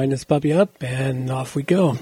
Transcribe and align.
Line 0.00 0.10
this 0.10 0.22
puppy 0.22 0.52
up 0.52 0.80
and 0.80 1.28
off 1.28 1.56
we 1.56 1.64
go. 1.64 1.98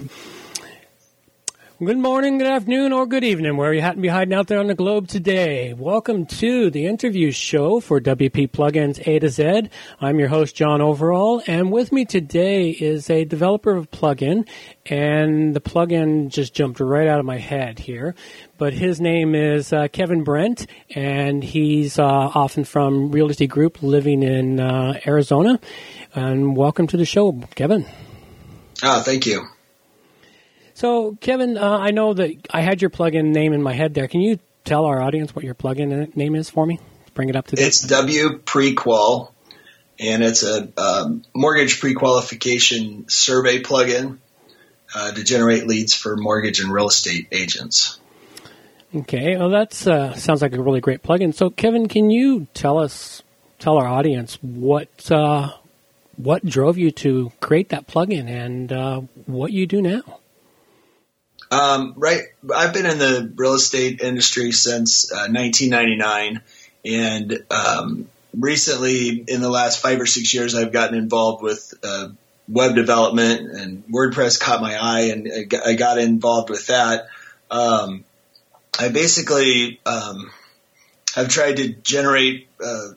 Good 1.78 1.99
morning, 1.99 2.38
good 2.38 2.46
afternoon, 2.46 2.95
or 2.95 3.04
good 3.04 3.22
evening, 3.22 3.58
where 3.58 3.75
you 3.75 3.82
happen 3.82 3.98
to 3.98 4.03
be 4.03 4.08
hiding 4.08 4.32
out 4.32 4.46
there 4.46 4.61
on 4.61 4.69
the 4.69 4.75
globe 4.75 5.08
today. 5.08 5.75
Welcome 5.75 6.24
to 6.24 6.71
the 6.71 6.87
interview 6.87 7.30
show 7.30 7.80
for 7.80 8.01
WP 8.01 8.51
Plugins 8.51 9.06
A 9.06 9.19
to 9.19 9.29
Z. 9.29 9.69
I'm 10.01 10.19
your 10.19 10.28
host, 10.28 10.56
John 10.56 10.81
Overall, 10.81 11.42
and 11.47 11.71
with 11.71 11.92
me 11.92 12.06
today 12.06 12.71
is 12.71 13.10
a 13.10 13.26
developer 13.26 13.76
of 13.76 13.85
a 13.85 13.87
plugin, 13.88 14.49
and 14.87 15.54
the 15.54 15.60
plugin 15.60 16.30
just 16.30 16.55
jumped 16.55 16.80
right 16.80 17.06
out 17.06 17.20
of 17.20 17.27
my 17.27 17.37
head 17.37 17.79
here. 17.79 18.15
But 18.56 18.73
his 18.73 18.98
name 18.98 19.34
is 19.34 19.70
uh, 19.70 19.88
Kevin 19.88 20.24
Brent, 20.24 20.66
and 20.95 21.45
he's 21.45 21.98
uh, 21.98 22.05
often 22.05 22.65
from 22.65 23.12
Realty 23.12 23.47
Group 23.47 23.83
living 23.83 24.23
in 24.23 24.61
uh, 24.61 24.98
Arizona 25.06 25.61
and 26.15 26.56
welcome 26.56 26.87
to 26.87 26.97
the 26.97 27.05
show, 27.05 27.33
Kevin. 27.55 27.84
Oh, 28.83 29.02
thank 29.02 29.27
you. 29.27 29.47
So, 30.76 31.16
Kevin, 31.22 31.56
uh, 31.56 31.78
I 31.78 31.90
know 31.90 32.12
that 32.12 32.36
I 32.50 32.60
had 32.60 32.82
your 32.82 32.90
plugin 32.90 33.32
name 33.32 33.54
in 33.54 33.62
my 33.62 33.72
head 33.72 33.94
there. 33.94 34.08
Can 34.08 34.20
you 34.20 34.38
tell 34.62 34.84
our 34.84 35.00
audience 35.00 35.34
what 35.34 35.42
your 35.42 35.54
plugin 35.54 36.14
name 36.14 36.34
is 36.34 36.50
for 36.50 36.66
me? 36.66 36.78
Bring 37.14 37.30
it 37.30 37.34
up 37.34 37.46
to 37.46 37.56
date. 37.56 37.66
It's 37.66 37.80
W 37.80 38.40
Prequal, 38.40 39.32
and 39.98 40.22
it's 40.22 40.42
a 40.42 40.68
um, 40.76 41.22
mortgage 41.34 41.80
pre-qualification 41.80 43.08
survey 43.08 43.62
plugin 43.62 44.18
uh, 44.94 45.12
to 45.12 45.24
generate 45.24 45.66
leads 45.66 45.94
for 45.94 46.14
mortgage 46.14 46.60
and 46.60 46.70
real 46.70 46.88
estate 46.88 47.28
agents. 47.32 47.98
Okay, 48.94 49.38
well, 49.38 49.48
that 49.48 49.86
uh, 49.86 50.14
sounds 50.14 50.42
like 50.42 50.52
a 50.52 50.62
really 50.62 50.82
great 50.82 51.02
plugin. 51.02 51.32
So, 51.32 51.48
Kevin, 51.48 51.88
can 51.88 52.10
you 52.10 52.48
tell 52.52 52.77
us, 52.77 53.22
tell 53.58 53.78
our 53.78 53.86
audience 53.86 54.34
what 54.42 55.10
uh, 55.10 55.52
what 56.16 56.44
drove 56.44 56.77
you 56.77 56.90
to 56.90 57.32
create 57.40 57.70
that 57.70 57.86
plugin 57.86 58.28
and 58.28 58.70
uh, 58.70 59.00
what 59.24 59.52
you 59.52 59.66
do 59.66 59.80
now. 59.80 60.02
Um, 61.56 61.95
right, 61.97 62.22
I've 62.55 62.75
been 62.75 62.84
in 62.84 62.98
the 62.98 63.33
real 63.34 63.55
estate 63.55 64.03
industry 64.03 64.53
since 64.53 65.11
uh, 65.11 65.28
1999, 65.28 66.42
and 66.84 67.44
um, 67.50 68.08
recently, 68.36 69.25
in 69.27 69.41
the 69.41 69.48
last 69.48 69.80
five 69.80 69.98
or 69.98 70.05
six 70.05 70.34
years, 70.34 70.55
I've 70.55 70.72
gotten 70.72 70.98
involved 70.98 71.42
with 71.42 71.72
uh, 71.83 72.08
web 72.47 72.75
development, 72.75 73.50
and 73.53 73.84
WordPress 73.86 74.39
caught 74.39 74.61
my 74.61 74.77
eye, 74.77 75.12
and 75.12 75.28
I 75.64 75.75
got 75.75 75.98
involved 75.98 76.50
with 76.50 76.67
that. 76.67 77.06
Um, 77.50 78.05
I 78.78 78.91
basically 78.91 79.80
um, 79.86 80.30
have 81.14 81.28
tried 81.28 81.56
to 81.56 81.69
generate 81.69 82.48
uh, 82.62 82.89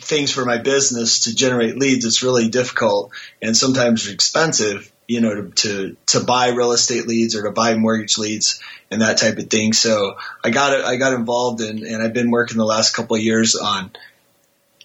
things 0.00 0.32
for 0.32 0.44
my 0.44 0.58
business 0.58 1.20
to 1.20 1.34
generate 1.36 1.78
leads, 1.78 2.04
it's 2.04 2.24
really 2.24 2.48
difficult 2.48 3.12
and 3.40 3.56
sometimes 3.56 4.08
expensive, 4.08 4.90
you 5.08 5.22
know, 5.22 5.34
to, 5.34 5.50
to, 5.50 5.96
to 6.06 6.20
buy 6.20 6.50
real 6.50 6.72
estate 6.72 7.08
leads 7.08 7.34
or 7.34 7.42
to 7.44 7.50
buy 7.50 7.74
mortgage 7.74 8.18
leads 8.18 8.60
and 8.90 9.00
that 9.00 9.18
type 9.18 9.38
of 9.38 9.48
thing. 9.50 9.72
So 9.72 10.16
I 10.44 10.50
got 10.50 10.84
I 10.84 10.96
got 10.96 11.14
involved 11.14 11.62
and, 11.62 11.80
and 11.80 12.02
I've 12.02 12.12
been 12.12 12.30
working 12.30 12.58
the 12.58 12.64
last 12.64 12.94
couple 12.94 13.16
of 13.16 13.22
years 13.22 13.56
on 13.56 13.90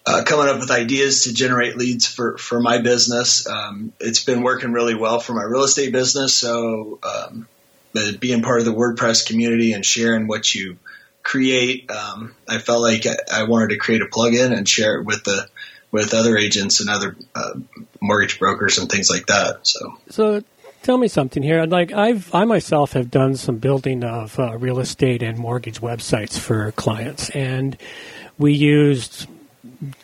uh, 0.05 0.23
coming 0.25 0.47
up 0.47 0.59
with 0.59 0.71
ideas 0.71 1.23
to 1.23 1.33
generate 1.33 1.77
leads 1.77 2.07
for, 2.07 2.38
for 2.38 2.59
my 2.59 2.79
business. 2.79 3.47
Um, 3.47 3.94
it's 3.99 4.23
been 4.23 4.44
working 4.44 4.71
really 4.71 4.95
well 4.95 5.19
for 5.19 5.33
my 5.33 5.44
real 5.44 5.63
estate 5.63 5.91
business. 5.91 6.33
So, 6.33 6.99
um, 7.03 7.47
being 8.19 8.41
part 8.41 8.59
of 8.59 8.66
the 8.66 8.73
WordPress 8.73 9.27
community 9.27 9.73
and 9.73 9.85
sharing 9.85 10.27
what 10.27 10.55
you 10.55 10.77
create. 11.21 11.89
Um, 11.91 12.35
I 12.49 12.57
felt 12.57 12.81
like 12.81 13.05
I 13.31 13.44
wanted 13.44 13.69
to 13.69 13.77
create 13.77 14.01
a 14.01 14.05
plugin 14.05 14.55
and 14.55 14.67
share 14.67 14.99
it 14.99 15.05
with 15.05 15.23
the 15.23 15.47
with 15.94 16.13
other 16.16 16.36
agents 16.36 16.81
and 16.81 16.89
other 16.89 17.16
uh, 17.36 17.53
mortgage 18.02 18.39
brokers 18.39 18.80
and 18.80 18.89
things 18.89 19.09
like 19.11 19.27
that. 19.27 19.59
So, 19.61 19.97
so 20.09 20.44
tell 20.81 20.97
me 20.97 21.08
something 21.08 21.44
here. 21.44 21.66
Like 21.66 21.94
I've 21.94 22.33
I 22.33 22.44
myself 22.44 22.94
have 22.94 23.09
done 23.11 23.38
some 23.38 23.59
building 23.59 24.03
of 24.03 24.38
uh, 24.38 24.58
real 24.58 24.80
estate 24.80 25.22
and 25.22 25.38
mortgage 25.38 25.80
websites 25.80 26.38
for 26.38 26.72
clients, 26.73 27.30
and 27.30 27.78
we 28.38 28.53
used 28.53 29.28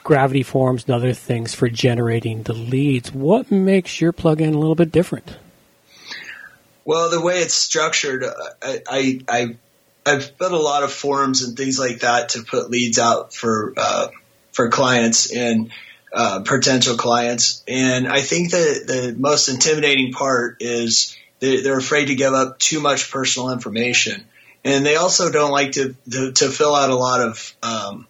gravity 0.04 0.44
forms 0.44 0.86
and 0.86 0.94
other 0.94 1.14
things 1.14 1.56
for 1.56 1.68
generating 1.70 2.44
the 2.44 2.54
leads. 2.54 3.12
What 3.12 3.50
makes 3.50 4.00
your 4.00 4.14
plugin 4.14 4.54
a 4.54 4.58
little 4.58 4.76
bit 4.76 4.92
different? 4.92 5.38
Well, 6.86 7.10
the 7.10 7.22
way 7.22 7.40
it's 7.40 7.54
structured, 7.54 8.24
I, 8.62 8.80
I, 8.88 9.20
I 9.28 9.56
I've 10.06 10.38
built 10.38 10.52
a 10.52 10.58
lot 10.58 10.84
of 10.84 10.92
forums 10.92 11.44
and 11.44 11.58
things 11.58 11.80
like 11.80 12.00
that 12.00 12.30
to 12.30 12.44
put 12.44 12.70
leads 12.70 13.00
out 13.00 13.34
for 13.34 13.74
uh, 13.76 14.10
for 14.52 14.70
clients 14.70 15.34
and 15.34 15.72
uh, 16.14 16.42
potential 16.42 16.98
clients. 16.98 17.64
And 17.68 18.08
I 18.08 18.22
think 18.22 18.52
that 18.52 18.84
the 18.88 19.16
most 19.18 19.48
intimidating 19.48 20.12
part 20.12 20.58
is 20.60 21.18
they're, 21.40 21.78
afraid 21.78 22.06
to 22.06 22.16
give 22.16 22.34
up 22.34 22.60
too 22.60 22.80
much 22.80 23.12
personal 23.12 23.52
information, 23.52 24.26
and 24.64 24.86
they 24.86 24.96
also 24.96 25.32
don't 25.32 25.52
like 25.52 25.74
to 25.74 25.96
to, 26.12 26.32
to 26.34 26.50
fill 26.50 26.76
out 26.76 26.90
a 26.90 26.96
lot 26.96 27.22
of 27.22 27.56
um, 27.64 28.08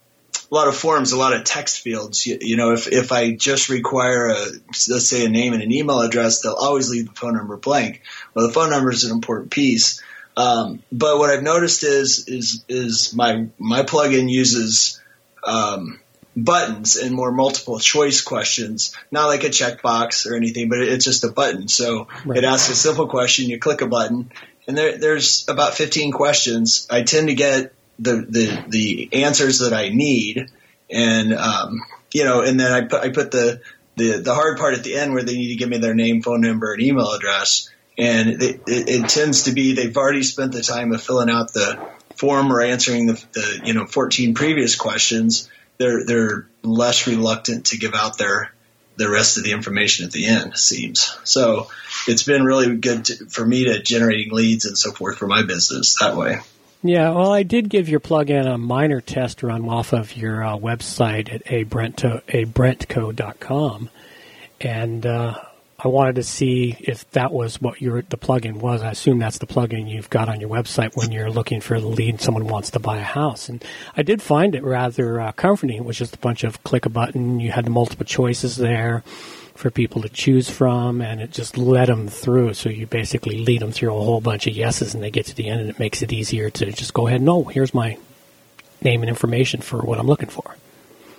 a 0.52 0.56
lot 0.56 0.68
of 0.68 0.76
forms, 0.76 1.12
a 1.12 1.18
lot 1.18 1.34
of 1.34 1.44
text 1.44 1.82
fields. 1.82 2.26
You, 2.26 2.40
you, 2.42 2.58
know, 2.58 2.72
if, 2.72 2.88
if 2.88 3.12
I 3.12 3.36
just 3.36 3.70
require 3.70 4.30
a, 4.30 4.46
let's 4.90 5.08
say 5.08 5.26
a 5.26 5.30
name 5.30 5.54
and 5.54 5.62
an 5.62 5.72
email 5.72 6.00
address, 6.00 6.42
they'll 6.42 6.54
always 6.54 6.90
leave 6.90 7.08
the 7.08 7.14
phone 7.14 7.36
number 7.36 7.58
blank. 7.58 8.02
Well, 8.34 8.48
the 8.48 8.54
phone 8.54 8.72
number 8.72 8.92
is 8.92 9.04
an 9.04 9.12
important 9.12 9.52
piece. 9.52 10.02
Um, 10.36 10.82
but 10.92 11.18
what 11.18 11.30
I've 11.30 11.44
noticed 11.44 11.84
is 11.84 12.28
is 12.28 12.64
is 12.70 13.14
my 13.14 13.48
my 13.58 13.84
plugin 13.84 14.30
uses 14.30 15.02
um, 15.44 16.00
buttons 16.44 16.96
and 16.96 17.14
more 17.14 17.32
multiple 17.32 17.80
choice 17.80 18.22
questions, 18.22 18.96
not 19.12 19.28
like 19.28 19.44
a 19.44 19.50
checkbox 19.50 20.30
or 20.30 20.36
anything, 20.36 20.70
but 20.70 20.80
it's 20.80 21.06
just 21.06 21.24
a 21.24 21.32
button. 21.32 21.68
So 21.68 22.08
right. 22.26 22.38
it 22.38 22.44
asks 22.44 22.70
a 22.70 22.76
simple 22.76 23.08
question, 23.08 23.50
you 23.50 23.60
click 23.60 23.82
a 23.82 23.88
button, 23.88 24.32
and 24.68 24.78
there, 24.78 24.98
there's 24.98 25.48
about 25.48 25.74
15 25.74 26.12
questions. 26.12 26.88
I 26.90 27.04
tend 27.04 27.28
to 27.30 27.36
get 27.36 27.74
the 27.98 28.26
the 28.30 28.64
the 28.68 29.10
answers 29.24 29.60
that 29.60 29.74
I 29.74 29.90
need, 29.90 30.50
and 30.90 31.34
um, 31.34 31.82
you 32.14 32.24
know, 32.24 32.42
and 32.42 32.60
then 32.60 32.72
I 32.72 32.82
put 32.88 33.04
I 33.04 33.10
put 33.10 33.32
the 33.32 33.62
the 33.96 34.20
the 34.20 34.34
hard 34.34 34.58
part 34.58 34.76
at 34.76 34.84
the 34.84 34.96
end 34.96 35.14
where 35.14 35.24
they 35.24 35.36
need 35.36 35.50
to 35.50 35.56
give 35.56 35.70
me 35.70 35.78
their 35.80 35.96
name, 35.96 36.22
phone 36.22 36.42
number, 36.42 36.74
and 36.74 36.82
email 36.82 37.12
address 37.12 37.70
and 38.00 38.30
it, 38.30 38.62
it, 38.66 38.90
it, 38.90 39.10
tends 39.10 39.44
to 39.44 39.52
be 39.52 39.74
they've 39.74 39.98
already 39.98 40.24
spent 40.24 40.54
the 40.54 40.62
time 40.62 40.94
of 40.94 41.04
filling 41.04 41.30
out 41.30 41.52
the 41.52 41.78
form 42.16 42.52
or 42.52 42.62
answering 42.62 43.08
the, 43.08 43.26
the 43.34 43.62
you 43.66 43.74
know 43.74 43.86
14 43.86 44.34
previous 44.34 44.76
questions. 44.76 45.50
They're 45.80 46.06
they're 46.06 46.48
less 46.62 47.08
reluctant 47.08 47.68
to 47.68 47.78
give 47.78 47.96
out 47.96 48.18
their 48.18 48.54
the 48.98 49.10
rest 49.10 49.38
of 49.38 49.44
the 49.44 49.54
information 49.54 50.06
at 50.06 50.12
the 50.12 50.28
end. 50.28 50.58
Seems 50.58 51.18
so. 51.24 51.70
It's 52.08 52.24
been 52.24 52.44
really 52.44 52.76
good 52.78 53.06
to, 53.06 53.26
for 53.28 53.46
me 53.46 53.66
to 53.66 53.82
generating 53.82 54.32
leads 54.34 54.66
and 54.66 54.78
so 54.78 54.92
forth 54.92 55.18
for 55.18 55.28
my 55.28 55.44
business 55.44 56.00
that 56.00 56.16
way. 56.16 56.40
Yeah, 56.82 57.12
well, 57.12 57.34
I 57.34 57.44
did 57.44 57.70
give 57.70 57.90
your 57.90 58.00
plugin 58.00 58.48
a 58.48 58.58
minor 58.58 59.02
test 59.02 59.44
run 59.44 59.68
off 59.68 59.92
of 59.92 60.16
your 60.16 60.44
uh, 60.44 60.56
website 60.56 61.34
at 61.34 61.42
a 61.48 61.66
brentco.com, 62.46 63.90
and 64.62 65.06
uh, 65.06 65.42
I 65.82 65.88
wanted 65.88 66.16
to 66.16 66.24
see 66.24 66.76
if 66.80 67.10
that 67.12 67.32
was 67.32 67.62
what 67.62 67.82
your 67.82 68.02
the 68.02 68.18
plugin 68.18 68.58
was. 68.58 68.82
I 68.82 68.92
assume 68.92 69.20
that's 69.20 69.38
the 69.38 69.48
plugin 69.48 69.90
you've 69.90 70.10
got 70.10 70.28
on 70.28 70.42
your 70.42 70.50
website 70.50 70.98
when 70.98 71.14
you're 71.14 71.32
looking 71.32 71.62
for 71.62 71.80
the 71.80 71.88
lead 71.88 72.20
someone 72.20 72.48
wants 72.48 72.72
to 72.72 72.80
buy 72.80 72.98
a 72.98 73.04
house. 73.04 73.48
And 73.48 73.64
I 73.96 74.04
did 74.04 74.22
find 74.22 74.56
it 74.56 74.64
rather 74.64 75.22
uh, 75.22 75.32
comforting. 75.32 75.78
It 75.78 75.86
was 75.86 75.98
just 75.98 76.16
a 76.16 76.20
bunch 76.20 76.44
of 76.44 76.64
click 76.64 76.86
a 76.86 76.90
button. 76.90 77.40
You 77.40 77.52
had 77.52 77.66
the 77.66 77.70
multiple 77.70 78.06
choices 78.06 78.58
there 78.58 79.04
for 79.56 79.70
people 79.70 80.02
to 80.02 80.10
choose 80.10 80.50
from, 80.50 81.02
and 81.02 81.22
it 81.22 81.32
just 81.32 81.58
led 81.58 81.88
them 81.88 82.10
through. 82.10 82.56
So 82.56 82.70
you 82.70 82.86
basically 82.86 83.38
lead 83.46 83.62
them 83.62 83.72
through 83.72 83.96
a 83.96 84.04
whole 84.04 84.22
bunch 84.22 84.48
of 84.48 84.56
yeses, 84.56 84.94
and 84.94 85.02
they 85.02 85.12
get 85.12 85.28
to 85.28 85.36
the 85.36 85.48
end, 85.48 85.62
and 85.62 85.70
it 85.70 85.80
makes 85.80 86.02
it 86.02 86.12
easier 86.12 86.50
to 86.50 86.72
just 86.74 86.94
go 86.94 87.08
ahead. 87.08 87.22
No, 87.22 87.46
here's 87.46 87.74
my 87.74 87.98
name 88.82 89.02
and 89.02 89.10
information 89.10 89.62
for 89.62 89.80
what 89.80 89.98
I'm 89.98 90.08
looking 90.08 90.30
for. 90.30 90.56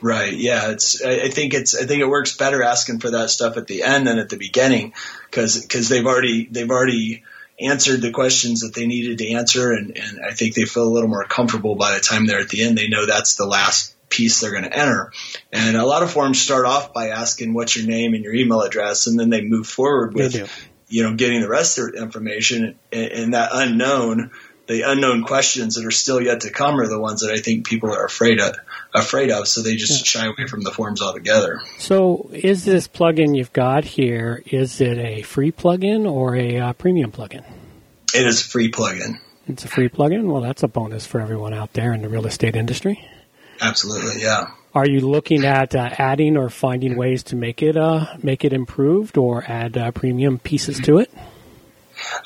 Right. 0.02 0.32
Yeah. 0.32 0.70
It's. 0.70 1.02
I 1.02 1.28
think 1.28 1.54
it's. 1.54 1.76
I 1.76 1.84
think 1.84 2.00
it 2.00 2.08
works 2.08 2.36
better 2.36 2.62
asking 2.62 3.00
for 3.00 3.10
that 3.10 3.30
stuff 3.30 3.56
at 3.56 3.66
the 3.66 3.82
end 3.82 4.06
than 4.06 4.18
at 4.18 4.28
the 4.28 4.36
beginning, 4.36 4.94
because 5.30 5.60
because 5.60 5.88
they've 5.88 6.06
already 6.06 6.46
they've 6.50 6.70
already 6.70 7.24
answered 7.60 8.00
the 8.00 8.10
questions 8.10 8.60
that 8.60 8.74
they 8.74 8.86
needed 8.86 9.18
to 9.18 9.32
answer, 9.32 9.72
and 9.72 9.96
and 9.96 10.20
I 10.24 10.32
think 10.32 10.54
they 10.54 10.64
feel 10.64 10.84
a 10.84 10.92
little 10.92 11.08
more 11.08 11.24
comfortable 11.24 11.74
by 11.74 11.94
the 11.94 12.00
time 12.00 12.26
they're 12.26 12.40
at 12.40 12.48
the 12.48 12.62
end. 12.62 12.78
They 12.78 12.88
know 12.88 13.06
that's 13.06 13.36
the 13.36 13.46
last 13.46 13.94
piece 14.08 14.40
they're 14.40 14.50
going 14.50 14.64
to 14.64 14.76
enter. 14.76 15.12
And 15.52 15.76
a 15.76 15.86
lot 15.86 16.02
of 16.02 16.10
forms 16.10 16.40
start 16.40 16.66
off 16.66 16.92
by 16.92 17.08
asking 17.08 17.54
what's 17.54 17.76
your 17.76 17.86
name 17.86 18.14
and 18.14 18.24
your 18.24 18.34
email 18.34 18.62
address, 18.62 19.06
and 19.06 19.18
then 19.18 19.30
they 19.30 19.42
move 19.42 19.66
forward 19.66 20.14
with 20.14 20.34
you 20.88 21.04
know 21.04 21.14
getting 21.14 21.40
the 21.40 21.48
rest 21.48 21.78
of 21.78 21.92
the 21.92 22.02
information 22.02 22.78
and, 22.92 23.12
and 23.12 23.34
that 23.34 23.50
unknown 23.52 24.30
the 24.70 24.82
unknown 24.82 25.24
questions 25.24 25.74
that 25.74 25.84
are 25.84 25.90
still 25.90 26.20
yet 26.20 26.42
to 26.42 26.50
come 26.50 26.78
are 26.78 26.86
the 26.86 26.98
ones 26.98 27.22
that 27.22 27.32
I 27.32 27.40
think 27.40 27.66
people 27.66 27.92
are 27.92 28.04
afraid 28.04 28.38
of. 28.38 28.54
Afraid 28.94 29.32
of, 29.32 29.48
so 29.48 29.62
they 29.62 29.74
just 29.74 30.06
shy 30.06 30.26
away 30.26 30.46
from 30.48 30.62
the 30.62 30.70
forms 30.70 31.02
altogether. 31.02 31.60
So, 31.78 32.30
is 32.32 32.64
this 32.64 32.86
plugin 32.86 33.36
you've 33.36 33.52
got 33.52 33.84
here? 33.84 34.42
Is 34.46 34.80
it 34.80 34.96
a 34.98 35.22
free 35.22 35.50
plugin 35.50 36.10
or 36.10 36.36
a 36.36 36.58
uh, 36.58 36.72
premium 36.74 37.10
plugin? 37.10 37.44
It 38.14 38.26
is 38.26 38.42
a 38.42 38.48
free 38.48 38.70
plugin. 38.70 39.18
It's 39.48 39.64
a 39.64 39.68
free 39.68 39.88
plugin. 39.88 40.30
Well, 40.30 40.40
that's 40.40 40.62
a 40.62 40.68
bonus 40.68 41.04
for 41.04 41.20
everyone 41.20 41.52
out 41.52 41.72
there 41.72 41.92
in 41.92 42.02
the 42.02 42.08
real 42.08 42.26
estate 42.26 42.54
industry. 42.54 43.04
Absolutely, 43.60 44.22
yeah. 44.22 44.52
Are 44.72 44.88
you 44.88 45.00
looking 45.00 45.44
at 45.44 45.74
uh, 45.74 45.90
adding 45.98 46.36
or 46.36 46.48
finding 46.48 46.96
ways 46.96 47.24
to 47.24 47.36
make 47.36 47.60
it 47.60 47.76
uh, 47.76 48.06
make 48.22 48.44
it 48.44 48.52
improved 48.52 49.18
or 49.18 49.44
add 49.48 49.76
uh, 49.76 49.90
premium 49.90 50.38
pieces 50.38 50.78
to 50.80 50.98
it? 50.98 51.10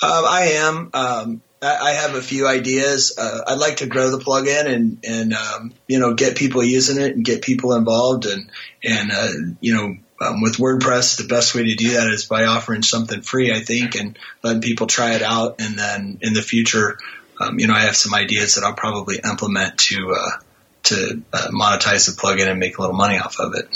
Um, 0.03 0.25
I 0.27 0.53
am. 0.57 0.91
Um, 0.93 1.43
I 1.65 1.93
have 1.93 2.15
a 2.15 2.23
few 2.23 2.47
ideas. 2.47 3.17
Uh, 3.19 3.41
I'd 3.47 3.59
like 3.59 3.79
to 3.79 3.87
grow 3.87 4.11
the 4.11 4.19
plugin 4.19 4.67
and 4.67 4.99
and 5.05 5.35
um, 5.35 5.73
you 5.89 5.99
know 5.99 6.15
get 6.15 6.37
people 6.37 6.63
using 6.63 7.01
it 7.01 7.15
and 7.15 7.25
get 7.25 7.43
people 7.43 7.75
involved 7.75 8.27
and 8.27 8.51
and 8.83 9.11
uh, 9.13 9.31
you 9.61 9.75
know 9.75 9.97
um, 10.25 10.43
with 10.43 10.57
WordPress 10.57 11.19
the 11.19 11.27
best 11.27 11.55
way 11.55 11.65
to 11.65 11.75
do 11.75 11.95
that 11.95 12.09
is 12.09 12.27
by 12.27 12.45
offering 12.45 12.83
something 12.83 13.23
free 13.23 13.53
I 13.53 13.61
think 13.61 13.95
and 13.95 14.19
letting 14.43 14.63
people 14.63 14.87
try 14.87 15.15
it 15.15 15.23
out 15.23 15.57
and 15.61 15.79
then 15.79 16.19
in 16.23 16.35
the 16.35 16.43
future 16.43 16.99
um, 17.41 17.59
you 17.59 17.67
know 17.67 17.75
I 17.75 17.81
have 17.81 17.97
some 17.97 18.15
ideas 18.15 18.55
that 18.55 18.65
I'll 18.65 18.75
probably 18.75 19.21
implement 19.25 19.79
to 19.79 20.15
uh, 20.17 20.41
to 20.85 21.23
uh, 21.33 21.49
monetize 21.51 22.07
the 22.07 22.21
plugin 22.21 22.49
and 22.49 22.61
make 22.61 22.79
a 22.79 22.81
little 22.81 22.97
money 22.97 23.19
off 23.19 23.41
of 23.41 23.55
it. 23.55 23.69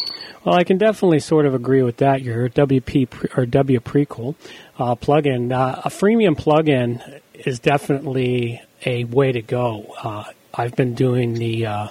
Well, 0.44 0.55
I 0.55 0.64
can 0.64 0.79
definitely 0.79 1.20
sort 1.20 1.46
of 1.46 1.55
agree 1.55 1.82
with 1.82 1.96
that. 1.99 2.23
Your 2.23 2.49
WP 2.49 3.11
pre- 3.11 3.31
or 3.37 3.44
W 3.44 3.81
Prequal 3.81 4.35
uh, 4.79 4.94
plugin, 4.94 5.52
uh, 5.52 5.82
a 5.85 5.88
freemium 5.88 6.37
plugin 6.37 7.20
is 7.46 7.58
definitely 7.58 8.62
a 8.85 9.05
way 9.05 9.32
to 9.32 9.43
go. 9.43 9.94
Uh, 10.02 10.25
I've 10.55 10.75
been 10.75 10.94
doing 10.94 11.35
the 11.35 11.67
uh, 11.67 11.88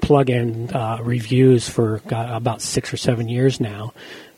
plugin 0.00 0.74
uh, 0.74 1.02
reviews 1.02 1.68
for 1.68 2.02
about 2.10 2.62
six 2.62 2.92
or 2.92 2.96
seven 2.96 3.28
years 3.28 3.60
now, 3.60 3.92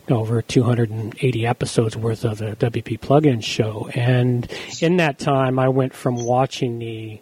over 0.09 0.43
280 0.43 1.47
episodes 1.47 1.97
worth 1.97 2.25
of 2.25 2.39
the 2.39 2.57
WP 2.57 3.01
plugin 3.01 3.43
show. 3.43 3.89
And 3.95 4.51
in 4.81 4.99
that 4.99 5.19
time, 5.19 5.59
I 5.59 5.69
went 5.69 5.95
from 5.95 6.17
watching 6.17 6.79
the 6.79 7.21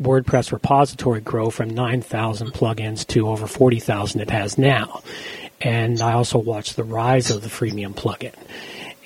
WordPress 0.00 0.52
repository 0.52 1.20
grow 1.20 1.50
from 1.50 1.70
9,000 1.70 2.52
plugins 2.52 3.06
to 3.08 3.28
over 3.28 3.46
40,000 3.46 4.20
it 4.20 4.30
has 4.30 4.58
now. 4.58 5.02
And 5.60 6.00
I 6.00 6.12
also 6.12 6.38
watched 6.38 6.76
the 6.76 6.84
rise 6.84 7.30
of 7.30 7.42
the 7.42 7.48
freemium 7.48 7.94
plugin 7.94 8.34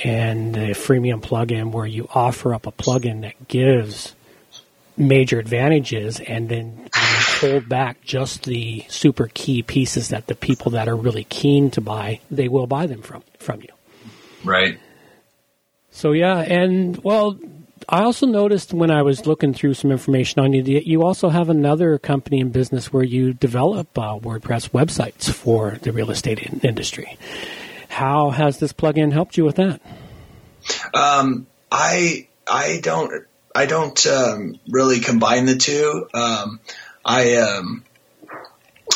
and 0.04 0.54
the 0.54 0.68
freemium 0.70 1.20
plugin 1.20 1.72
where 1.72 1.86
you 1.86 2.08
offer 2.14 2.54
up 2.54 2.66
a 2.66 2.72
plugin 2.72 3.22
that 3.22 3.48
gives 3.48 4.14
major 4.96 5.38
advantages 5.38 6.20
and 6.20 6.48
then 6.48 6.88
hold 6.94 7.68
back 7.68 8.00
just 8.02 8.44
the 8.44 8.84
super 8.88 9.28
key 9.34 9.62
pieces 9.62 10.08
that 10.08 10.26
the 10.26 10.34
people 10.34 10.72
that 10.72 10.88
are 10.88 10.96
really 10.96 11.24
keen 11.24 11.70
to 11.70 11.80
buy 11.80 12.18
they 12.30 12.48
will 12.48 12.66
buy 12.66 12.86
them 12.86 13.02
from 13.02 13.22
from 13.38 13.60
you 13.60 13.68
right 14.44 14.78
so 15.90 16.12
yeah 16.12 16.38
and 16.38 16.96
well 17.04 17.38
I 17.88 18.02
also 18.02 18.26
noticed 18.26 18.72
when 18.72 18.90
I 18.90 19.02
was 19.02 19.26
looking 19.26 19.54
through 19.54 19.74
some 19.74 19.92
information 19.92 20.40
on 20.40 20.52
you 20.52 20.62
that 20.62 20.88
you 20.88 21.04
also 21.04 21.28
have 21.28 21.48
another 21.48 21.98
company 21.98 22.40
in 22.40 22.50
business 22.50 22.92
where 22.92 23.04
you 23.04 23.32
develop 23.32 23.96
uh, 23.96 24.18
WordPress 24.18 24.70
websites 24.70 25.30
for 25.30 25.78
the 25.82 25.92
real 25.92 26.10
estate 26.10 26.40
in- 26.40 26.60
industry. 26.60 27.16
How 27.96 28.28
has 28.28 28.58
this 28.58 28.74
plugin 28.74 29.10
helped 29.10 29.38
you 29.38 29.46
with 29.46 29.56
that? 29.56 29.80
Um, 30.92 31.46
I 31.72 32.28
I 32.46 32.78
don't 32.82 33.24
I 33.54 33.64
don't 33.64 34.06
um, 34.06 34.60
really 34.68 35.00
combine 35.00 35.46
the 35.46 35.56
two. 35.56 36.06
Um, 36.12 36.60
I 37.02 37.36
um, 37.36 37.84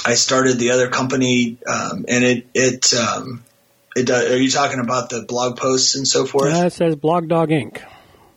I 0.05 0.17
started 0.17 0.59
the 0.59 0.73
other 0.73 0.91
company, 0.91 1.57
um, 1.67 2.05
and 2.09 2.25
it 2.25 2.47
it 2.53 2.93
um, 2.93 3.43
it. 3.97 4.11
Uh, 4.11 4.17
are 4.17 4.37
you 4.37 4.51
talking 4.51 4.81
about 4.81 5.09
the 5.09 5.23
blog 5.23 5.57
posts 5.57 5.95
and 5.95 6.07
so 6.07 6.27
forth? 6.27 6.53
Yeah, 6.53 6.67
it 6.67 6.75
says 6.75 6.95
Blog 6.95 7.27
Dog 7.27 7.49
Inc. 7.49 7.83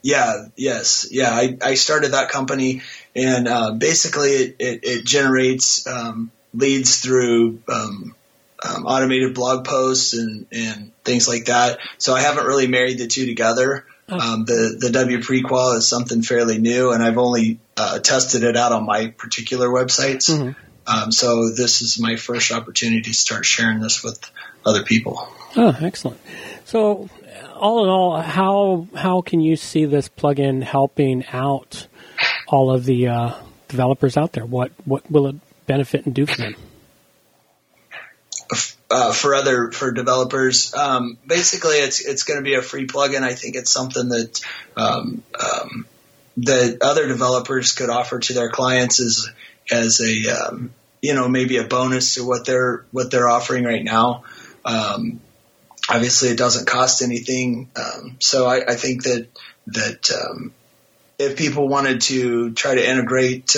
Yeah, 0.01 0.45
yes, 0.55 1.09
yeah. 1.11 1.31
I, 1.31 1.57
I 1.61 1.73
started 1.73 2.13
that 2.13 2.29
company, 2.29 2.83
and 3.13 3.49
uh, 3.49 3.73
basically 3.73 4.29
it, 4.29 4.55
it, 4.59 4.79
it 4.83 5.05
generates 5.05 5.85
um, 5.87 6.31
leads 6.53 6.99
through 7.01 7.61
um, 7.67 8.15
um, 8.63 8.85
automated 8.85 9.33
blog 9.33 9.65
posts 9.65 10.13
and, 10.13 10.47
and 10.51 10.91
things 11.03 11.27
like 11.27 11.45
that. 11.45 11.79
So 11.97 12.13
I 12.13 12.21
haven't 12.21 12.45
really 12.45 12.67
married 12.67 12.97
the 12.97 13.07
two 13.07 13.25
together. 13.25 13.85
Oh. 14.09 14.19
Um, 14.19 14.45
the 14.45 14.77
the 14.79 14.89
W 14.91 15.19
prequal 15.19 15.77
is 15.77 15.87
something 15.87 16.23
fairly 16.23 16.57
new, 16.57 16.91
and 16.91 17.01
I've 17.01 17.17
only 17.17 17.59
uh, 17.77 17.99
tested 17.99 18.43
it 18.43 18.57
out 18.57 18.71
on 18.71 18.85
my 18.85 19.07
particular 19.07 19.69
websites. 19.69 20.29
Mm-hmm. 20.29 20.51
Um, 20.85 21.11
so 21.11 21.49
this 21.49 21.81
is 21.81 21.99
my 21.99 22.17
first 22.17 22.51
opportunity 22.51 23.01
to 23.03 23.13
start 23.13 23.45
sharing 23.45 23.79
this 23.79 24.03
with 24.03 24.19
other 24.65 24.83
people. 24.83 25.29
Oh, 25.55 25.77
excellent! 25.79 26.19
So, 26.65 27.09
all 27.55 27.83
in 27.83 27.89
all, 27.89 28.21
how 28.21 28.87
how 28.93 29.21
can 29.21 29.39
you 29.39 29.55
see 29.55 29.85
this 29.85 30.09
plugin 30.09 30.63
helping 30.63 31.25
out 31.27 31.87
all 32.47 32.71
of 32.71 32.83
the 32.83 33.07
uh, 33.07 33.33
developers 33.69 34.17
out 34.17 34.33
there? 34.33 34.45
What 34.45 34.71
what 34.83 35.09
will 35.09 35.27
it 35.27 35.35
benefit 35.65 36.05
and 36.05 36.13
do 36.13 36.25
for 36.25 36.35
them? 36.35 36.55
Uh, 38.93 39.11
for 39.11 39.33
other 39.33 39.71
for 39.71 39.91
developers. 39.91 40.71
Um, 40.75 41.17
basically, 41.25 41.77
it's 41.77 41.99
it's 41.99 42.23
going 42.23 42.37
to 42.37 42.43
be 42.43 42.53
a 42.53 42.61
free 42.61 42.85
plugin. 42.85 43.23
I 43.23 43.33
think 43.33 43.55
it's 43.55 43.71
something 43.71 44.09
that 44.09 44.41
um, 44.77 45.23
um, 45.39 45.87
that 46.37 46.77
other 46.81 47.07
developers 47.07 47.71
could 47.71 47.89
offer 47.89 48.19
to 48.19 48.33
their 48.33 48.51
clients 48.51 48.99
as 48.99 49.29
as 49.71 49.99
a 49.99 50.27
um, 50.29 50.73
you 51.01 51.15
know 51.15 51.27
maybe 51.27 51.57
a 51.57 51.63
bonus 51.63 52.15
to 52.15 52.25
what 52.25 52.45
they're 52.45 52.85
what 52.91 53.09
they're 53.09 53.27
offering 53.27 53.63
right 53.63 53.83
now. 53.83 54.25
Um, 54.63 55.19
obviously, 55.89 56.29
it 56.29 56.37
doesn't 56.37 56.67
cost 56.67 57.01
anything, 57.01 57.71
um, 57.75 58.17
so 58.19 58.45
I, 58.45 58.73
I, 58.73 58.75
think 58.75 59.03
that 59.03 59.27
that 59.67 60.11
if 61.17 61.35
people 61.35 61.67
wanted 61.67 62.01
to 62.01 62.53
try 62.53 62.75
to 62.75 62.89
integrate 62.89 63.55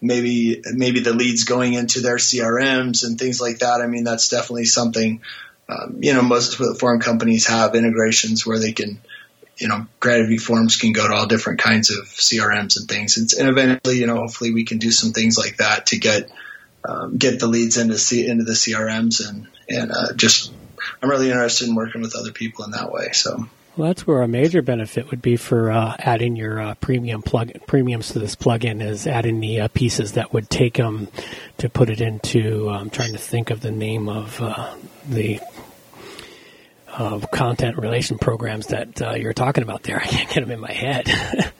maybe 0.00 0.62
maybe 0.72 1.00
the 1.00 1.12
leads 1.12 1.44
going 1.44 1.74
into 1.74 2.00
their 2.00 2.16
CRMs 2.16 3.04
and 3.04 3.18
things 3.18 3.40
like 3.40 3.60
that. 3.60 3.80
I 3.80 3.86
mean, 3.86 4.04
that's 4.04 4.28
definitely 4.28 4.66
something. 4.66 5.22
Um, 5.68 5.98
you 6.00 6.14
know, 6.14 6.22
most 6.22 6.56
form 6.78 7.00
companies 7.00 7.46
have 7.46 7.74
integrations 7.74 8.46
where 8.46 8.58
they 8.58 8.72
can, 8.72 9.00
you 9.56 9.68
know, 9.68 9.86
Gravity 9.98 10.38
Forms 10.38 10.76
can 10.76 10.92
go 10.92 11.08
to 11.08 11.14
all 11.14 11.26
different 11.26 11.58
kinds 11.58 11.90
of 11.90 12.06
CRMs 12.06 12.78
and 12.78 12.88
things. 12.88 13.16
And, 13.16 13.48
eventually, 13.48 13.98
you 13.98 14.06
know, 14.06 14.16
hopefully 14.16 14.52
we 14.52 14.64
can 14.64 14.78
do 14.78 14.92
some 14.92 15.10
things 15.10 15.36
like 15.36 15.56
that 15.56 15.86
to 15.86 15.98
get 15.98 16.30
um, 16.88 17.16
get 17.16 17.40
the 17.40 17.48
leads 17.48 17.78
into 17.78 17.98
C, 17.98 18.28
into 18.28 18.44
the 18.44 18.52
CRMs 18.52 19.28
and 19.28 19.48
and 19.68 19.90
uh, 19.90 20.12
just 20.14 20.52
I'm 21.02 21.10
really 21.10 21.30
interested 21.30 21.68
in 21.68 21.74
working 21.74 22.02
with 22.02 22.14
other 22.14 22.32
people 22.32 22.64
in 22.64 22.72
that 22.72 22.92
way. 22.92 23.10
So. 23.12 23.48
Well, 23.76 23.88
that's 23.88 24.06
where 24.06 24.22
a 24.22 24.28
major 24.28 24.62
benefit 24.62 25.10
would 25.10 25.20
be 25.20 25.36
for 25.36 25.70
uh, 25.70 25.96
adding 25.98 26.34
your 26.34 26.58
uh, 26.58 26.74
premium 26.76 27.20
plug 27.20 27.52
premiums 27.66 28.08
to 28.10 28.18
this 28.18 28.34
plugin 28.34 28.82
is 28.82 29.06
adding 29.06 29.38
the 29.40 29.60
uh, 29.60 29.68
pieces 29.68 30.12
that 30.12 30.32
would 30.32 30.48
take 30.48 30.74
them 30.74 31.08
to 31.58 31.68
put 31.68 31.90
it 31.90 32.00
into. 32.00 32.70
I'm 32.70 32.88
trying 32.88 33.12
to 33.12 33.18
think 33.18 33.50
of 33.50 33.60
the 33.60 33.70
name 33.70 34.08
of 34.08 34.40
uh, 34.40 34.74
the 35.06 35.40
content 37.30 37.76
relation 37.76 38.16
programs 38.16 38.68
that 38.68 39.02
uh, 39.02 39.10
you're 39.10 39.34
talking 39.34 39.62
about 39.62 39.82
there. 39.82 40.00
I 40.02 40.06
can't 40.06 40.30
get 40.30 40.40
them 40.40 40.50
in 40.50 40.60
my 40.60 40.72
head. 40.72 41.08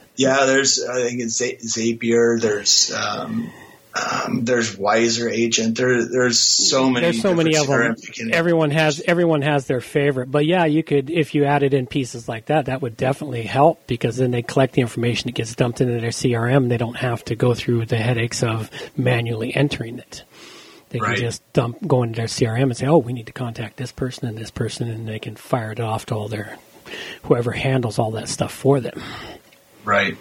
yeah, 0.15 0.45
there's 0.45 0.83
I 0.83 1.03
think 1.03 1.21
it's 1.21 1.39
Zapier. 1.39 2.41
There's 2.41 2.91
um, 2.93 3.51
um, 3.97 4.45
there's 4.45 4.77
Wiser 4.77 5.29
Agent. 5.29 5.77
There, 5.77 6.05
there's 6.05 6.39
so 6.39 6.89
many. 6.89 7.05
There's 7.05 7.21
so 7.21 7.33
many 7.33 7.55
of 7.55 7.67
them. 7.67 7.95
Everyone 8.31 8.71
has 8.71 9.01
everyone 9.05 9.41
has 9.41 9.65
their 9.65 9.81
favorite. 9.81 10.29
But 10.29 10.45
yeah, 10.45 10.65
you 10.65 10.83
could 10.83 11.09
if 11.09 11.33
you 11.35 11.45
added 11.45 11.73
in 11.73 11.87
pieces 11.87 12.27
like 12.27 12.47
that, 12.47 12.65
that 12.65 12.81
would 12.81 12.97
definitely 12.97 13.43
help 13.43 13.87
because 13.87 14.17
then 14.17 14.31
they 14.31 14.41
collect 14.41 14.73
the 14.73 14.81
information. 14.81 15.29
It 15.29 15.35
gets 15.35 15.55
dumped 15.55 15.81
into 15.81 15.99
their 15.99 16.09
CRM. 16.09 16.69
They 16.69 16.77
don't 16.77 16.97
have 16.97 17.23
to 17.25 17.35
go 17.35 17.53
through 17.53 17.85
the 17.85 17.97
headaches 17.97 18.43
of 18.43 18.69
manually 18.95 19.55
entering 19.55 19.99
it. 19.99 20.23
They 20.89 20.99
can 20.99 21.09
right. 21.09 21.17
just 21.17 21.41
dump 21.53 21.85
go 21.85 22.03
into 22.03 22.17
their 22.17 22.27
CRM 22.27 22.63
and 22.63 22.77
say, 22.77 22.87
"Oh, 22.87 22.97
we 22.97 23.13
need 23.13 23.27
to 23.27 23.33
contact 23.33 23.77
this 23.77 23.91
person 23.91 24.27
and 24.27 24.37
this 24.37 24.51
person," 24.51 24.89
and 24.89 25.07
they 25.07 25.19
can 25.19 25.35
fire 25.35 25.71
it 25.71 25.79
off 25.79 26.05
to 26.07 26.15
all 26.15 26.27
their 26.27 26.57
whoever 27.23 27.51
handles 27.51 27.99
all 27.99 28.11
that 28.11 28.29
stuff 28.29 28.53
for 28.53 28.79
them. 28.79 29.01
Right. 29.83 30.17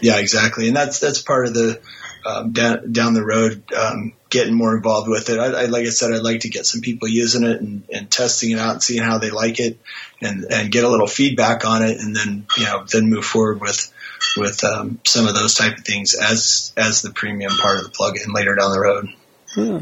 Yeah, 0.00 0.18
exactly, 0.18 0.66
and 0.68 0.76
that's 0.76 0.98
that's 0.98 1.20
part 1.20 1.46
of 1.46 1.54
the 1.54 1.80
um, 2.24 2.52
down 2.52 2.92
down 2.92 3.14
the 3.14 3.24
road 3.24 3.62
um, 3.72 4.12
getting 4.28 4.54
more 4.54 4.76
involved 4.76 5.08
with 5.08 5.28
it. 5.28 5.38
I, 5.38 5.46
I, 5.46 5.64
like 5.66 5.86
I 5.86 5.90
said, 5.90 6.12
I'd 6.12 6.22
like 6.22 6.40
to 6.40 6.48
get 6.48 6.66
some 6.66 6.80
people 6.80 7.08
using 7.08 7.44
it 7.44 7.60
and, 7.60 7.82
and 7.92 8.10
testing 8.10 8.50
it 8.52 8.58
out 8.58 8.74
and 8.74 8.82
seeing 8.82 9.02
how 9.02 9.18
they 9.18 9.30
like 9.30 9.60
it, 9.60 9.78
and 10.20 10.44
and 10.44 10.72
get 10.72 10.84
a 10.84 10.88
little 10.88 11.06
feedback 11.06 11.64
on 11.64 11.82
it, 11.82 12.00
and 12.00 12.14
then 12.14 12.46
you 12.56 12.64
know 12.64 12.84
then 12.84 13.10
move 13.10 13.24
forward 13.24 13.60
with 13.60 13.92
with 14.36 14.62
um, 14.64 15.00
some 15.04 15.26
of 15.26 15.34
those 15.34 15.54
type 15.54 15.78
of 15.78 15.84
things 15.84 16.14
as 16.14 16.72
as 16.76 17.02
the 17.02 17.10
premium 17.10 17.52
part 17.52 17.78
of 17.78 17.84
the 17.84 17.90
plugin 17.90 18.34
later 18.34 18.54
down 18.54 18.72
the 18.72 18.80
road. 18.80 19.08
Yeah. 19.56 19.80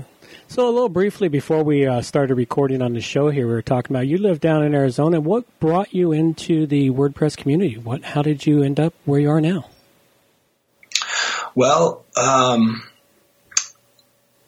So 0.50 0.66
a 0.66 0.70
little 0.70 0.88
briefly 0.88 1.28
before 1.28 1.62
we 1.62 1.86
uh, 1.86 2.00
started 2.00 2.34
recording 2.34 2.80
on 2.80 2.94
the 2.94 3.02
show 3.02 3.28
here, 3.28 3.46
we 3.46 3.52
were 3.52 3.60
talking 3.60 3.94
about 3.94 4.06
you 4.06 4.16
live 4.16 4.40
down 4.40 4.64
in 4.64 4.74
Arizona. 4.74 5.20
What 5.20 5.44
brought 5.60 5.92
you 5.92 6.12
into 6.12 6.66
the 6.66 6.90
WordPress 6.90 7.36
community? 7.36 7.76
What 7.76 8.02
how 8.02 8.22
did 8.22 8.46
you 8.46 8.62
end 8.62 8.80
up 8.80 8.94
where 9.04 9.20
you 9.20 9.28
are 9.28 9.42
now? 9.42 9.66
Well, 11.58 12.04
um, 12.16 12.84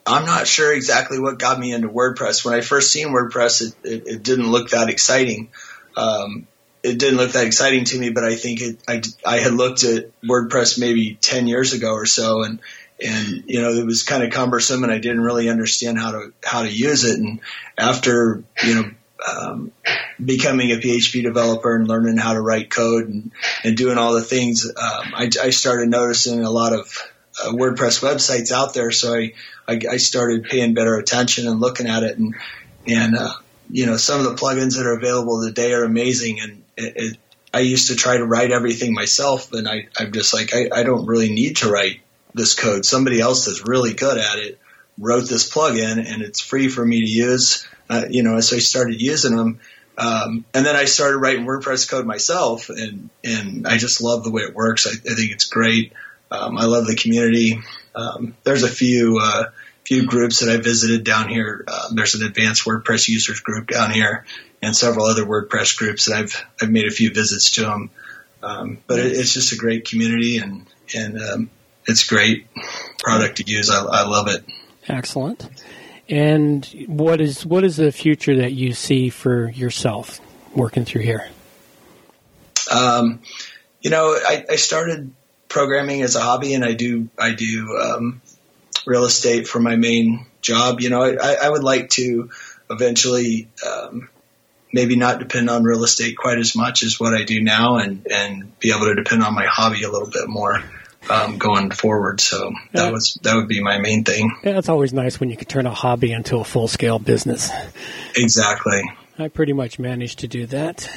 I'm 0.07 0.25
not 0.25 0.47
sure 0.47 0.73
exactly 0.73 1.19
what 1.19 1.39
got 1.39 1.59
me 1.59 1.73
into 1.73 1.89
WordPress. 1.89 2.45
When 2.45 2.53
I 2.53 2.61
first 2.61 2.89
seen 2.89 3.09
WordPress, 3.09 3.61
it, 3.61 3.75
it, 3.83 4.07
it 4.07 4.23
didn't 4.23 4.49
look 4.49 4.69
that 4.69 4.87
exciting. 4.87 5.49
Um, 5.97 6.47
it 6.83 6.97
didn't 6.99 7.17
look 7.17 7.33
that 7.33 7.45
exciting 7.45 7.83
to 7.83 7.99
me, 7.99 8.11
but 8.11 8.23
I 8.23 8.35
think 8.35 8.61
it, 8.61 8.77
I, 8.87 9.01
I 9.25 9.39
had 9.39 9.51
looked 9.51 9.83
at 9.83 10.05
WordPress 10.21 10.79
maybe 10.79 11.15
10 11.19 11.47
years 11.47 11.73
ago 11.73 11.91
or 11.91 12.05
so 12.05 12.43
and, 12.43 12.59
and 13.03 13.43
you 13.45 13.61
know 13.61 13.73
it 13.73 13.85
was 13.85 14.03
kind 14.03 14.23
of 14.23 14.31
cumbersome, 14.31 14.83
and 14.83 14.93
I 14.93 14.99
didn't 14.99 15.21
really 15.21 15.49
understand 15.49 15.99
how 15.99 16.11
to 16.11 16.33
how 16.43 16.61
to 16.61 16.71
use 16.71 17.03
it. 17.03 17.19
And 17.19 17.41
after 17.77 18.43
you 18.63 18.75
know 18.75 18.91
um, 19.27 19.71
becoming 20.23 20.71
a 20.71 20.75
PHP 20.75 21.23
developer 21.23 21.75
and 21.75 21.87
learning 21.87 22.17
how 22.17 22.33
to 22.33 22.41
write 22.41 22.69
code 22.69 23.07
and, 23.07 23.31
and 23.63 23.77
doing 23.77 23.97
all 23.97 24.13
the 24.13 24.21
things, 24.21 24.65
um, 24.65 25.13
I, 25.13 25.29
I 25.41 25.49
started 25.51 25.89
noticing 25.89 26.43
a 26.43 26.49
lot 26.49 26.73
of 26.73 26.97
uh, 27.41 27.51
WordPress 27.51 28.01
websites 28.01 28.51
out 28.51 28.73
there. 28.73 28.91
So 28.91 29.13
I, 29.15 29.33
I, 29.67 29.79
I 29.91 29.97
started 29.97 30.45
paying 30.45 30.73
better 30.73 30.95
attention 30.95 31.47
and 31.47 31.59
looking 31.59 31.87
at 31.87 32.03
it, 32.03 32.17
and 32.17 32.35
and 32.87 33.15
uh, 33.15 33.33
you 33.69 33.85
know 33.85 33.97
some 33.97 34.19
of 34.19 34.25
the 34.25 34.35
plugins 34.35 34.77
that 34.77 34.85
are 34.85 34.97
available 34.97 35.43
today 35.45 35.73
are 35.73 35.83
amazing, 35.83 36.39
and 36.41 36.63
it, 36.77 36.93
it, 36.95 37.17
I 37.53 37.59
used 37.59 37.89
to 37.89 37.95
try 37.95 38.17
to 38.17 38.25
write 38.25 38.51
everything 38.51 38.93
myself, 38.93 39.53
and 39.53 39.67
I, 39.67 39.87
I'm 39.97 40.11
just 40.11 40.33
like 40.33 40.53
I, 40.53 40.69
I 40.73 40.83
don't 40.83 41.05
really 41.05 41.31
need 41.31 41.57
to 41.57 41.71
write 41.71 42.01
this 42.33 42.55
code. 42.55 42.85
Somebody 42.85 43.19
else 43.19 43.47
is 43.47 43.65
really 43.65 43.93
good 43.93 44.17
at 44.17 44.39
it 44.39 44.59
wrote 45.01 45.27
this 45.27 45.49
plugin, 45.49 45.97
and 45.97 46.21
it's 46.21 46.39
free 46.39 46.69
for 46.69 46.85
me 46.85 47.01
to 47.01 47.11
use. 47.11 47.67
Uh, 47.89 48.05
you 48.09 48.23
know, 48.23 48.39
so 48.39 48.55
I 48.55 48.59
started 48.59 49.01
using 49.01 49.35
them. 49.35 49.59
Um, 49.97 50.45
and 50.53 50.65
then 50.65 50.75
I 50.75 50.85
started 50.85 51.17
writing 51.17 51.45
WordPress 51.45 51.89
code 51.89 52.05
myself, 52.05 52.69
and 52.69 53.09
and 53.23 53.67
I 53.67 53.77
just 53.77 54.01
love 54.01 54.23
the 54.23 54.31
way 54.31 54.43
it 54.43 54.55
works. 54.55 54.87
I, 54.87 54.91
I 54.91 55.15
think 55.15 55.31
it's 55.31 55.45
great. 55.45 55.93
Um, 56.31 56.57
I 56.57 56.65
love 56.65 56.87
the 56.87 56.95
community. 56.95 57.59
Um, 57.93 58.37
there's 58.43 58.63
a 58.63 58.69
few 58.69 59.19
uh, 59.21 59.49
few 59.85 60.07
groups 60.07 60.39
that 60.39 60.49
I 60.49 60.61
visited 60.61 61.03
down 61.03 61.27
here. 61.27 61.65
Uh, 61.67 61.89
there's 61.93 62.15
an 62.15 62.25
advanced 62.25 62.65
WordPress 62.65 63.09
users 63.09 63.41
group 63.41 63.67
down 63.67 63.91
here, 63.91 64.25
and 64.61 64.75
several 64.75 65.05
other 65.05 65.25
WordPress 65.25 65.77
groups 65.77 66.05
that 66.05 66.15
I've 66.15 66.45
I've 66.61 66.71
made 66.71 66.87
a 66.87 66.91
few 66.91 67.13
visits 67.13 67.51
to 67.51 67.61
them. 67.61 67.89
Um, 68.41 68.77
but 68.87 68.99
it, 68.99 69.11
it's 69.11 69.33
just 69.33 69.51
a 69.51 69.57
great 69.57 69.87
community, 69.87 70.37
and 70.37 70.65
and 70.95 71.21
um, 71.21 71.49
it's 71.85 72.07
great 72.07 72.47
product 72.99 73.37
to 73.37 73.43
use. 73.51 73.69
I, 73.69 73.83
I 73.83 74.07
love 74.07 74.29
it. 74.29 74.45
Excellent. 74.87 75.47
And 76.09 76.65
what 76.87 77.21
is 77.21 77.45
what 77.45 77.63
is 77.63 77.77
the 77.77 77.91
future 77.91 78.37
that 78.37 78.51
you 78.51 78.73
see 78.73 79.09
for 79.09 79.49
yourself 79.51 80.19
working 80.53 80.83
through 80.83 81.03
here? 81.03 81.29
Um, 82.69 83.21
you 83.81 83.89
know, 83.89 84.13
I, 84.13 84.45
I, 84.49 84.55
started 84.55 85.13
programming 85.47 86.01
as 86.01 86.15
a 86.15 86.21
hobby, 86.21 86.53
and 86.53 86.63
I 86.63 86.73
do 86.73 87.09
I 87.17 87.31
do 87.31 87.77
um, 87.77 88.21
real 88.85 89.05
estate 89.05 89.47
for 89.47 89.59
my 89.59 89.75
main 89.75 90.25
job. 90.41 90.81
You 90.81 90.89
know, 90.89 91.03
I, 91.03 91.35
I 91.43 91.49
would 91.49 91.63
like 91.63 91.89
to 91.91 92.29
eventually 92.69 93.47
um, 93.65 94.09
maybe 94.73 94.95
not 94.95 95.19
depend 95.19 95.49
on 95.49 95.63
real 95.63 95.83
estate 95.83 96.17
quite 96.17 96.37
as 96.39 96.55
much 96.55 96.83
as 96.83 96.99
what 96.99 97.13
I 97.13 97.23
do 97.23 97.41
now, 97.41 97.77
and 97.77 98.05
and 98.09 98.59
be 98.59 98.71
able 98.71 98.85
to 98.85 98.95
depend 98.95 99.23
on 99.23 99.33
my 99.33 99.45
hobby 99.45 99.83
a 99.83 99.91
little 99.91 100.09
bit 100.09 100.27
more 100.27 100.61
um, 101.09 101.37
going 101.37 101.71
forward. 101.71 102.21
So 102.21 102.51
that 102.73 102.85
yeah. 102.85 102.91
was 102.91 103.17
that 103.23 103.35
would 103.35 103.47
be 103.47 103.61
my 103.61 103.79
main 103.79 104.03
thing. 104.03 104.35
Yeah, 104.43 104.57
it's 104.57 104.69
always 104.69 104.93
nice 104.93 105.19
when 105.19 105.29
you 105.29 105.37
can 105.37 105.47
turn 105.47 105.65
a 105.65 105.73
hobby 105.73 106.11
into 106.11 106.37
a 106.37 106.43
full 106.43 106.67
scale 106.67 106.99
business. 106.99 107.49
Exactly. 108.15 108.81
I 109.17 109.27
pretty 109.27 109.53
much 109.53 109.79
managed 109.79 110.19
to 110.19 110.27
do 110.27 110.45
that. 110.47 110.89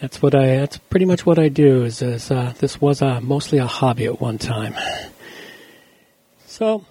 That's 0.00 0.20
what 0.20 0.34
I. 0.34 0.56
That's 0.56 0.78
pretty 0.78 1.06
much 1.06 1.24
what 1.24 1.38
I 1.38 1.48
do. 1.48 1.84
Is, 1.84 2.02
is 2.02 2.30
uh, 2.30 2.52
this 2.58 2.80
was 2.80 3.00
a, 3.02 3.20
mostly 3.20 3.58
a 3.58 3.66
hobby 3.66 4.06
at 4.06 4.20
one 4.20 4.38
time. 4.38 4.74
So, 6.46 6.84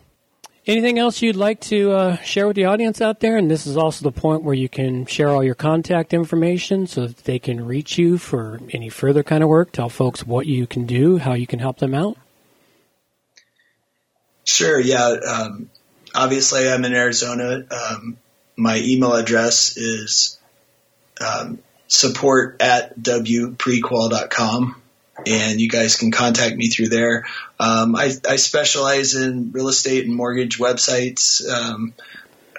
anything 0.65 1.00
else 1.00 1.22
you'd 1.22 1.36
like 1.36 1.60
to 1.62 1.91
uh, 1.91 2.17
share 2.17 2.48
with 2.48 2.55
the 2.55 2.65
audience 2.65 3.01
out 3.01 3.20
there? 3.20 3.38
And 3.38 3.50
this 3.50 3.65
is 3.65 3.77
also 3.77 4.03
the 4.03 4.12
point 4.12 4.43
where 4.43 4.53
you 4.53 4.70
can 4.70 5.05
share 5.05 5.29
all 5.29 5.43
your 5.43 5.55
contact 5.55 6.13
information 6.13 6.88
so 6.88 7.08
that 7.08 7.17
they 7.25 7.39
can 7.39 7.65
reach 7.65 7.98
you 7.98 8.17
for 8.17 8.60
any 8.72 8.89
further 8.89 9.24
kind 9.24 9.43
of 9.43 9.50
work. 9.50 9.72
Tell 9.72 9.89
folks 9.89 10.25
what 10.25 10.46
you 10.46 10.67
can 10.67 10.86
do, 10.86 11.17
how 11.17 11.34
you 11.34 11.48
can 11.48 11.60
help 11.60 11.79
them 11.79 11.93
out. 11.93 12.17
Sure. 14.46 14.79
Yeah. 14.79 15.08
Um, 15.08 15.70
obviously, 16.13 16.70
I'm 16.70 16.84
in 16.86 16.93
Arizona. 16.93 17.65
Um, 17.72 18.17
my 18.55 18.77
email 18.77 19.13
address 19.13 19.77
is 19.77 20.38
um, 21.22 21.60
support 21.88 22.62
at 22.62 22.98
wprequal.com 23.00 24.82
and 25.25 25.62
you 25.62 25.70
guys 25.70 25.96
can 25.96 26.12
contact 26.12 26.55
me 26.55 26.67
through 26.67 26.89
there. 26.89 27.25
Um, 27.60 27.96
I, 27.96 28.12
I, 28.27 28.36
specialize 28.38 29.15
in 29.15 29.51
real 29.51 29.67
estate 29.67 30.05
and 30.05 30.15
mortgage 30.15 30.58
websites, 30.58 31.48
um, 31.48 31.93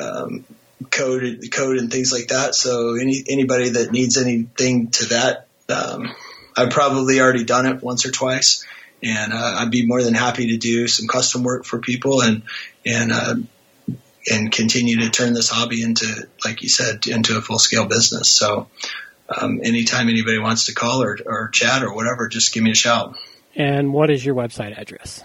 um, 0.01 0.45
code, 0.91 1.41
code, 1.51 1.79
and 1.79 1.91
things 1.91 2.13
like 2.13 2.29
that. 2.29 2.55
So 2.55 2.95
any 2.95 3.23
anybody 3.29 3.71
that 3.71 3.91
needs 3.91 4.17
anything 4.17 4.89
to 4.93 5.07
that, 5.07 5.49
um, 5.69 6.15
I've 6.57 6.71
probably 6.71 7.21
already 7.21 7.45
done 7.45 7.67
it 7.67 7.83
once 7.83 8.07
or 8.07 8.13
twice, 8.13 8.65
and 9.03 9.33
uh, 9.33 9.57
I'd 9.59 9.71
be 9.71 9.87
more 9.87 10.03
than 10.03 10.15
happy 10.15 10.49
to 10.49 10.57
do 10.57 10.87
some 10.87 11.09
custom 11.09 11.43
work 11.43 11.65
for 11.65 11.79
people 11.81 12.23
and 12.23 12.43
and 12.87 13.13
uh, 13.13 13.35
and 14.31 14.51
continue 14.51 15.01
to 15.01 15.11
turn 15.11 15.35
this 15.35 15.51
hobby 15.51 15.83
into, 15.83 16.07
like 16.45 16.63
you 16.63 16.69
said, 16.69 17.07
into 17.07 17.37
a 17.37 17.43
full 17.43 17.59
scale 17.59 17.87
business. 17.87 18.29
So 18.29 18.69
um, 19.37 19.61
anytime 19.63 20.09
anybody 20.09 20.39
wants 20.39 20.67
to 20.67 20.75
call 20.75 21.03
or, 21.03 21.19
or 21.25 21.49
chat 21.49 21.83
or 21.83 21.95
whatever, 21.95 22.29
just 22.29 22.55
give 22.55 22.63
me 22.63 22.71
a 22.71 22.77
shout. 22.77 23.17
And 23.57 23.93
what 23.93 24.11
is 24.11 24.25
your 24.25 24.35
website 24.35 24.77
address? 24.77 25.23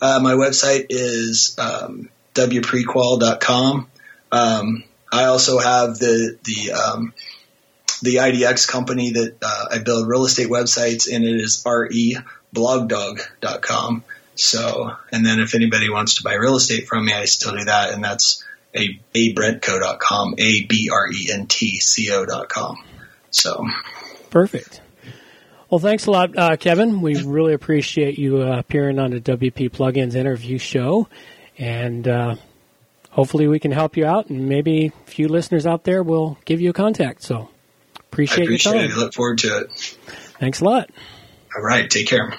Uh, 0.00 0.18
my 0.20 0.34
website 0.34 0.86
is 0.90 1.56
um, 1.58 2.08
wprequal.com. 2.34 3.88
Um, 4.32 4.84
I 5.12 5.26
also 5.26 5.58
have 5.58 5.98
the 5.98 6.38
the 6.42 6.72
um, 6.72 7.14
the 8.02 8.16
IDX 8.16 8.66
company 8.66 9.12
that 9.12 9.36
uh, 9.42 9.66
I 9.70 9.78
build 9.78 10.08
real 10.08 10.24
estate 10.24 10.48
websites, 10.48 11.06
and 11.12 11.22
it 11.24 11.36
is 11.36 11.62
reblogdog.com. 11.64 14.04
So, 14.34 14.96
and 15.12 15.24
then 15.24 15.38
if 15.40 15.54
anybody 15.54 15.88
wants 15.90 16.16
to 16.16 16.24
buy 16.24 16.34
real 16.34 16.56
estate 16.56 16.88
from 16.88 17.04
me, 17.04 17.12
I 17.12 17.26
still 17.26 17.52
do 17.52 17.64
that, 17.64 17.92
and 17.92 18.02
that's 18.02 18.42
a 18.74 18.98
abrentco.com, 19.14 20.34
a 20.38 20.64
b 20.64 20.90
r 20.92 21.12
e 21.12 21.30
n 21.30 21.46
t 21.46 21.78
c 21.78 22.10
o.com. 22.10 22.82
So 23.32 23.66
perfect. 24.30 24.80
Well, 25.70 25.78
thanks 25.78 26.04
a 26.06 26.10
lot, 26.10 26.36
uh, 26.36 26.56
Kevin. 26.56 27.00
We 27.00 27.22
really 27.22 27.54
appreciate 27.54 28.18
you 28.18 28.42
uh, 28.42 28.58
appearing 28.58 28.98
on 28.98 29.10
the 29.10 29.20
WP 29.20 29.70
Plugins 29.70 30.14
interview 30.14 30.58
show, 30.58 31.08
and 31.56 32.06
uh, 32.06 32.36
hopefully 33.10 33.48
we 33.48 33.58
can 33.58 33.72
help 33.72 33.96
you 33.96 34.04
out, 34.04 34.28
and 34.28 34.48
maybe 34.48 34.92
a 35.06 35.10
few 35.10 35.28
listeners 35.28 35.66
out 35.66 35.84
there 35.84 36.02
will 36.02 36.36
give 36.44 36.60
you 36.60 36.70
a 36.70 36.74
contact. 36.74 37.22
So 37.22 37.48
appreciate, 37.98 38.40
I 38.40 38.44
appreciate 38.44 38.72
your 38.72 38.82
time. 38.82 38.90
it. 38.90 38.94
I 38.94 38.98
look 38.98 39.14
forward 39.14 39.38
to 39.38 39.58
it. 39.60 39.72
Thanks 40.38 40.60
a 40.60 40.64
lot. 40.64 40.90
All 41.56 41.62
right. 41.62 41.88
Take 41.88 42.06
care. 42.06 42.34